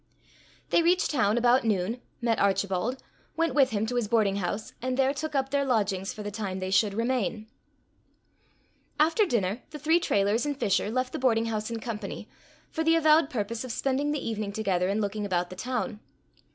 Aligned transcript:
They 0.71 0.81
reached 0.81 1.11
town 1.11 1.37
about 1.37 1.63
noon, 1.63 2.01
met 2.21 2.39
Archibald, 2.39 3.03
went 3.37 3.53
with 3.53 3.69
him 3.69 3.85
to 3.85 3.97
his 3.97 4.07
boardinghouse, 4.07 4.73
and 4.81 4.97
there 4.97 5.13
took 5.13 5.35
up 5.35 5.51
their 5.51 5.63
lodgings 5.63 6.11
for 6.11 6.23
the 6.23 6.31
time 6.31 6.57
they 6.57 6.71
should 6.71 6.95
remain. 6.95 7.45
After 8.99 9.27
dinner, 9.27 9.61
the 9.69 9.77
three 9.77 9.99
Trailors 9.99 10.43
and 10.43 10.59
Fisher 10.59 10.89
left 10.89 11.13
the 11.13 11.19
boardinghouse 11.19 11.69
in 11.69 11.79
company, 11.81 12.27
for 12.71 12.83
the 12.83 12.95
avowed 12.95 13.29
purpose 13.29 13.63
of 13.63 13.71
spending 13.71 14.11
the 14.11 14.27
evening 14.27 14.51
together 14.53 14.89
in 14.89 15.01
looking 15.01 15.23
about 15.23 15.51
the 15.51 15.55
town. 15.55 15.99